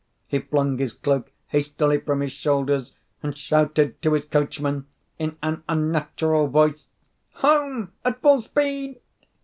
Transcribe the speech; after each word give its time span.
He 0.25 0.39
flung 0.39 0.79
his 0.79 0.93
cloak 0.93 1.31
hastily 1.49 1.99
from 1.99 2.21
his 2.21 2.31
shoulders 2.31 2.95
and 3.21 3.37
shouted 3.37 4.01
to 4.01 4.13
his 4.13 4.25
coachman 4.25 4.87
in 5.19 5.37
an 5.43 5.61
unnatural 5.69 6.47
voice, 6.47 6.87
"Home 7.33 7.93
at 8.03 8.19
full 8.19 8.41
speed!" 8.41 8.99